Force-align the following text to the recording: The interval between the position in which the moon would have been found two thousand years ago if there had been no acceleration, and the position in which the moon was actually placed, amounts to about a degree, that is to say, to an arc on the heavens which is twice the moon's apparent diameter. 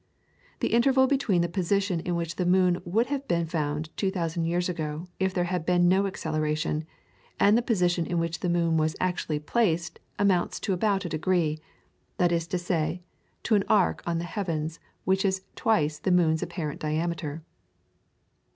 The 0.61 0.73
interval 0.73 1.05
between 1.05 1.41
the 1.41 1.47
position 1.47 1.99
in 1.99 2.15
which 2.15 2.37
the 2.37 2.45
moon 2.47 2.81
would 2.85 3.05
have 3.13 3.27
been 3.27 3.45
found 3.45 3.95
two 3.95 4.09
thousand 4.09 4.45
years 4.45 4.67
ago 4.67 5.09
if 5.19 5.31
there 5.31 5.43
had 5.43 5.63
been 5.63 5.87
no 5.87 6.07
acceleration, 6.07 6.85
and 7.39 7.55
the 7.55 7.61
position 7.61 8.07
in 8.07 8.17
which 8.17 8.39
the 8.39 8.49
moon 8.49 8.77
was 8.77 8.95
actually 8.99 9.37
placed, 9.37 9.99
amounts 10.17 10.59
to 10.61 10.73
about 10.73 11.05
a 11.05 11.09
degree, 11.09 11.59
that 12.17 12.31
is 12.31 12.47
to 12.47 12.57
say, 12.57 13.03
to 13.43 13.53
an 13.53 13.63
arc 13.69 14.01
on 14.07 14.17
the 14.17 14.23
heavens 14.23 14.79
which 15.05 15.23
is 15.23 15.43
twice 15.55 15.99
the 15.99 16.09
moon's 16.09 16.41
apparent 16.41 16.79
diameter. 16.79 17.43